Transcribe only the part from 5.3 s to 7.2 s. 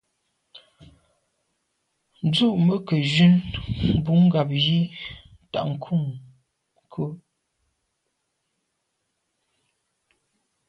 t’a kum nkù.